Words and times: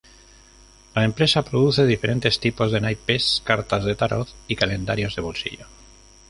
La 0.95 1.03
empresa 1.03 1.43
produce 1.45 1.85
diferentes 1.85 2.39
tipos 2.39 2.71
de 2.71 2.81
naipes, 2.81 3.43
cartas 3.45 3.85
de 3.85 3.93
tarot 3.95 4.27
y 4.47 4.55
calendarios 4.55 5.15
de 5.15 5.21
bolsillo. 5.21 5.67